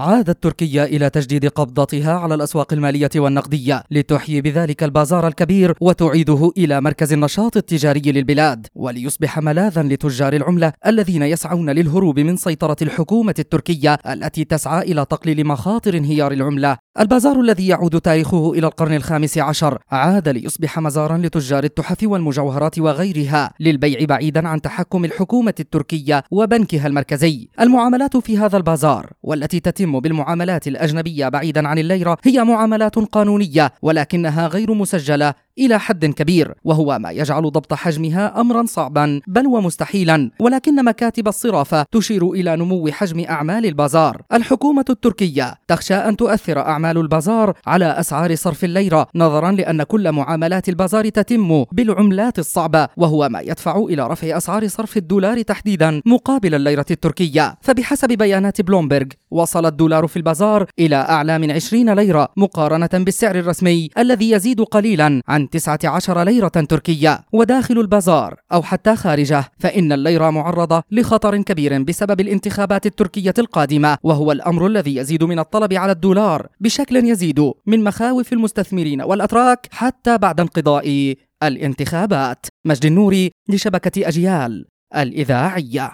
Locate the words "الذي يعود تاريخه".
17.40-18.52